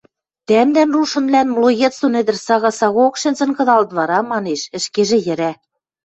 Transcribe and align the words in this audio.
–Тӓмдӓн, 0.47 0.89
рушынвлӓн, 0.95 1.47
млоец 1.55 1.95
дон 2.01 2.13
ӹдӹр 2.21 2.37
сага-сагаок 2.45 3.15
шӹнзӹн 3.21 3.51
кыдалыт 3.57 3.91
вара?– 3.97 4.19
манеш, 4.31 4.61
ӹшкежӹ 4.77 5.17
йӹрӓ. 5.27 5.51